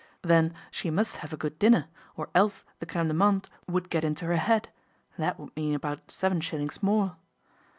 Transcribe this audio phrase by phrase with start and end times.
[0.23, 1.85] Then she must have a good dinner
[2.17, 4.69] or else the crime de menthe would get into her head,
[5.19, 7.17] that would mean about seven shillings more.